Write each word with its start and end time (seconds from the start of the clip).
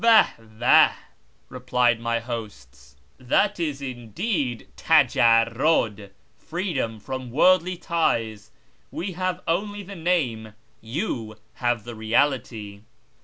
"Wah! 0.03 0.29
wall!" 0.59 0.93
replied 1.49 1.99
my 1.99 2.17
hosts, 2.19 2.95
"that 3.19 3.59
is 3.59 3.83
indeed 3.83 4.67
tajarrud" 4.75 6.09
(freedom 6.49 6.99
from 6.99 7.29
worldly 7.29 7.77
ties):" 7.77 8.49
we 8.91 9.11
have 9.11 9.43
only 9.47 9.83
the 9.83 9.93
name; 9.95 10.55
you 10.81 11.35
have 11.53 11.83
the 11.83 11.93
reality." 11.93 12.81